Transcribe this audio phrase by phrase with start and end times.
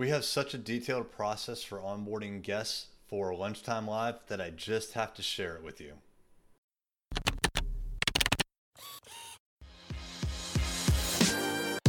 [0.00, 4.94] We have such a detailed process for onboarding guests for Lunchtime Live that I just
[4.94, 5.92] have to share it with you.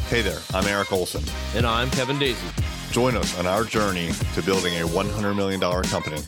[0.10, 1.24] Hey there, I'm Eric Olson.
[1.56, 2.46] And I'm Kevin Daisy.
[2.92, 6.22] Join us on our journey to building a $100 million company.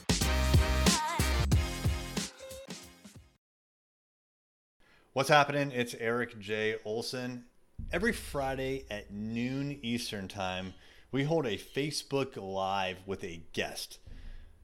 [5.11, 5.73] What's happening?
[5.73, 6.77] It's Eric J.
[6.86, 7.43] Olson.
[7.91, 10.75] Every Friday at noon Eastern Time,
[11.14, 14.00] we hold a Facebook Live with a guest.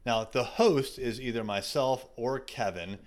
[0.04, 2.98] Now, the host is either myself or Kevin,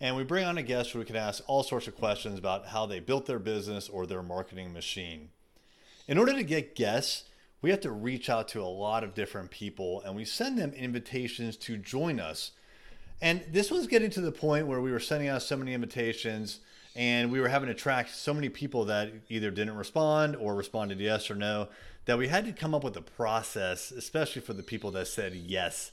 [0.00, 2.66] and we bring on a guest where we can ask all sorts of questions about
[2.66, 5.28] how they built their business or their marketing machine.
[6.08, 7.24] In order to get guests,
[7.62, 10.72] we have to reach out to a lot of different people and we send them
[10.72, 12.50] invitations to join us.
[13.20, 16.60] And this was getting to the point where we were sending out so many invitations
[16.98, 20.98] and we were having to track so many people that either didn't respond or responded
[20.98, 21.68] yes or no
[22.06, 25.32] that we had to come up with a process, especially for the people that said
[25.32, 25.92] yes.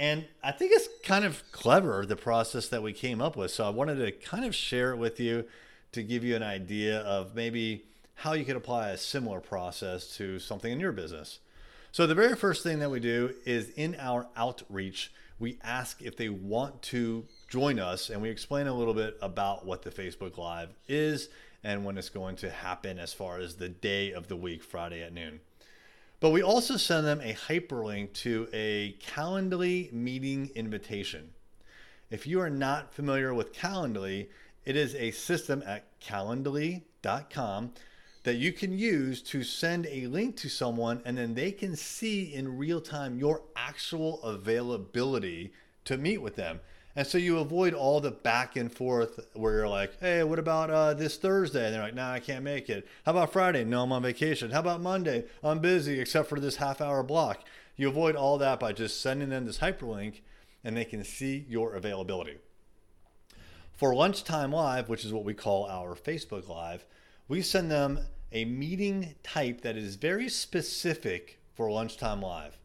[0.00, 3.52] And I think it's kind of clever, the process that we came up with.
[3.52, 5.44] So I wanted to kind of share it with you
[5.92, 7.84] to give you an idea of maybe
[8.16, 11.38] how you could apply a similar process to something in your business.
[11.92, 16.16] So the very first thing that we do is in our outreach, we ask if
[16.16, 20.38] they want to join us and we explain a little bit about what the Facebook
[20.38, 21.28] Live is
[21.62, 25.02] and when it's going to happen as far as the day of the week, Friday
[25.02, 25.38] at noon.
[26.18, 31.28] But we also send them a hyperlink to a Calendly meeting invitation.
[32.10, 34.28] If you are not familiar with Calendly,
[34.64, 37.72] it is a system at calendly.com
[38.22, 42.32] that you can use to send a link to someone and then they can see
[42.32, 45.52] in real time your actual availability
[45.84, 46.58] to meet with them.
[46.94, 50.70] And so you avoid all the back and forth where you're like, hey, what about
[50.70, 51.64] uh, this Thursday?
[51.64, 52.86] And they're like, nah, I can't make it.
[53.06, 53.64] How about Friday?
[53.64, 54.50] No, I'm on vacation.
[54.50, 55.24] How about Monday?
[55.42, 57.44] I'm busy except for this half hour block.
[57.76, 60.20] You avoid all that by just sending them this hyperlink
[60.62, 62.36] and they can see your availability.
[63.72, 66.84] For Lunchtime Live, which is what we call our Facebook Live,
[67.26, 68.00] we send them
[68.32, 72.58] a meeting type that is very specific for Lunchtime Live,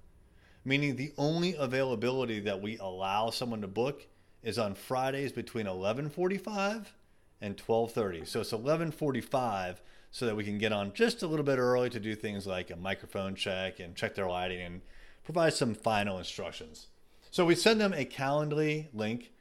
[0.66, 4.06] meaning the only availability that we allow someone to book
[4.48, 6.94] is on Fridays between 11:45
[7.42, 8.24] and 12:30.
[8.24, 12.00] So it's 11:45 so that we can get on just a little bit early to
[12.00, 14.82] do things like a microphone check and check their lighting and
[15.26, 16.88] provide some final instructions.
[17.30, 19.34] So we send them a Calendly link.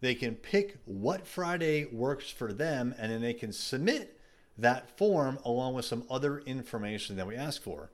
[0.00, 4.18] They can pick what Friday works for them and then they can submit
[4.56, 7.90] that form along with some other information that we ask for.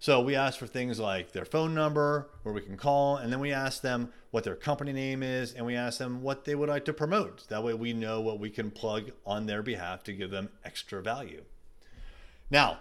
[0.00, 3.40] So we ask for things like their phone number, where we can call, and then
[3.40, 6.68] we ask them what their company name is, and we ask them what they would
[6.68, 7.48] like to promote.
[7.48, 11.02] That way we know what we can plug on their behalf to give them extra
[11.02, 11.42] value.
[12.48, 12.78] Now,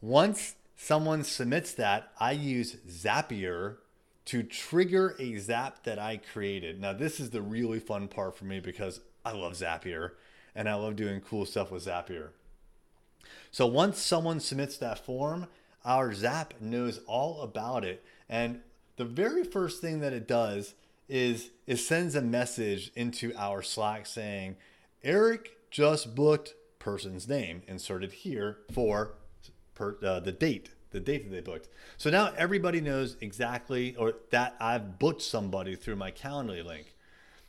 [0.00, 3.78] once someone submits that, I use Zapier
[4.26, 6.80] to trigger a zap that I created.
[6.80, 10.12] Now, this is the really fun part for me because I love Zapier
[10.54, 12.28] and I love doing cool stuff with Zapier.
[13.50, 15.48] So once someone submits that form,
[15.84, 18.04] our Zap knows all about it.
[18.28, 18.60] And
[18.96, 20.74] the very first thing that it does
[21.08, 24.56] is it sends a message into our Slack saying,
[25.02, 29.14] Eric just booked person's name inserted here for
[29.74, 31.68] per, uh, the date, the date that they booked.
[31.96, 36.94] So now everybody knows exactly or that I've booked somebody through my Calendly link.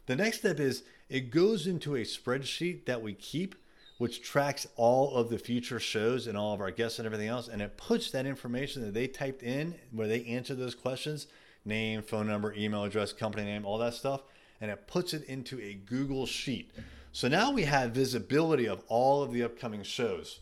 [0.06, 3.56] The next step is it goes into a spreadsheet that we keep
[3.98, 7.48] which tracks all of the future shows and all of our guests and everything else.
[7.48, 11.28] And it puts that information that they typed in where they answer those questions
[11.66, 14.22] name, phone number, email address, company name, all that stuff.
[14.60, 16.72] And it puts it into a Google Sheet.
[17.14, 20.40] So now we have visibility of all of the upcoming shows.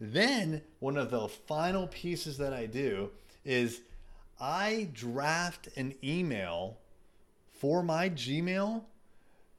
[0.00, 3.10] Then, one of the final pieces that I do
[3.44, 3.80] is
[4.40, 6.78] I draft an email
[7.58, 8.82] for my Gmail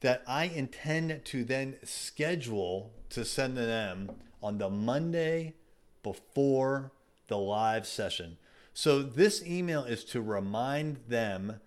[0.00, 4.10] that I intend to then schedule to send to them
[4.42, 5.54] on the Monday
[6.02, 6.92] before
[7.26, 8.38] the live session.
[8.72, 11.60] So this email is to remind them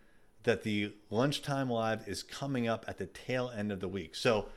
[0.44, 4.16] that the lunchtime live is coming up at the tail end of the week.
[4.16, 4.48] So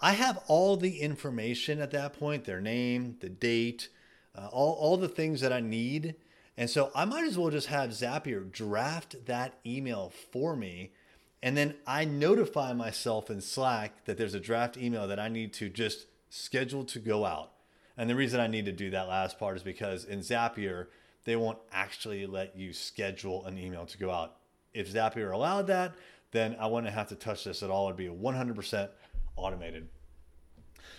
[0.00, 3.88] I have all the information at that point their name, the date,
[4.36, 6.14] uh, all, all the things that I need.
[6.56, 10.92] And so I might as well just have Zapier draft that email for me
[11.42, 15.52] and then I notify myself in Slack that there's a draft email that I need
[15.54, 17.52] to just schedule to go out.
[17.96, 20.86] And the reason I need to do that last part is because in Zapier,
[21.24, 24.36] they won't actually let you schedule an email to go out.
[24.72, 25.94] If Zapier allowed that,
[26.30, 27.86] then I wouldn't have to touch this at all.
[27.86, 28.88] It'd be 100%
[29.36, 29.88] automated.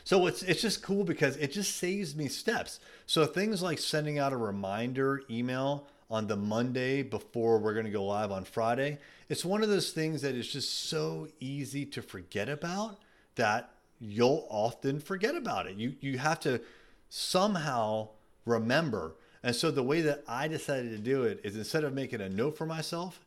[0.04, 2.80] So it's it's just cool because it just saves me steps.
[3.06, 7.92] So things like sending out a reminder email on the Monday before we're going to
[7.92, 9.00] go live on Friday.
[9.30, 13.00] It's one of those things that is just so easy to forget about
[13.36, 15.78] that you'll often forget about it.
[15.78, 16.62] You you have to
[17.10, 18.10] somehow
[18.46, 19.16] remember.
[19.42, 22.30] And so the way that I decided to do it is instead of making a
[22.30, 23.22] note for myself,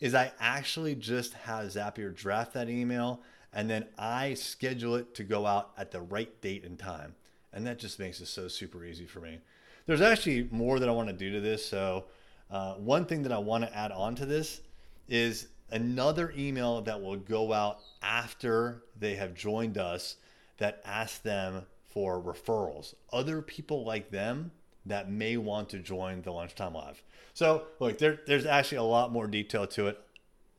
[0.00, 3.20] is I actually just have Zapier draft that email
[3.52, 7.14] and then I schedule it to go out at the right date and time.
[7.52, 9.40] And that just makes it so super easy for me.
[9.86, 11.66] There's actually more that I want to do to this.
[11.66, 12.04] So,
[12.50, 14.60] uh, one thing that I want to add on to this
[15.08, 20.16] is another email that will go out after they have joined us
[20.58, 24.50] that asks them for referrals, other people like them
[24.86, 27.02] that may want to join the lunchtime live.
[27.34, 30.00] So, look, there, there's actually a lot more detail to it.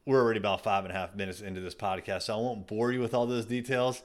[0.05, 2.91] We're already about five and a half minutes into this podcast, so I won't bore
[2.91, 4.01] you with all those details.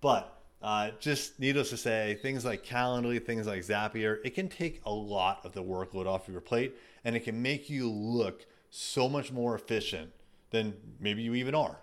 [0.00, 0.32] But
[0.62, 4.92] uh, just needless to say, things like Calendly, things like Zapier, it can take a
[4.92, 9.08] lot of the workload off of your plate and it can make you look so
[9.08, 10.10] much more efficient
[10.50, 11.78] than maybe you even are.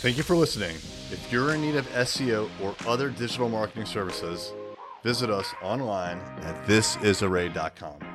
[0.00, 0.76] Thank you for listening.
[1.10, 4.52] If you're in need of SEO or other digital marketing services,
[5.02, 8.09] visit us online at thisisarray.com.